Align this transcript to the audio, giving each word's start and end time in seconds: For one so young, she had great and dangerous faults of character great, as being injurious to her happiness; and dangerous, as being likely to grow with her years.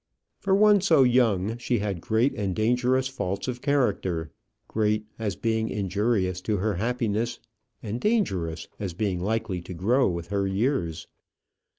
For 0.39 0.55
one 0.55 0.81
so 0.81 1.03
young, 1.03 1.59
she 1.59 1.77
had 1.77 2.01
great 2.01 2.33
and 2.33 2.55
dangerous 2.55 3.07
faults 3.07 3.47
of 3.47 3.61
character 3.61 4.31
great, 4.67 5.05
as 5.19 5.35
being 5.35 5.69
injurious 5.69 6.41
to 6.41 6.57
her 6.57 6.73
happiness; 6.73 7.37
and 7.83 8.01
dangerous, 8.01 8.67
as 8.79 8.95
being 8.95 9.19
likely 9.19 9.61
to 9.61 9.75
grow 9.75 10.09
with 10.09 10.29
her 10.29 10.47
years. 10.47 11.05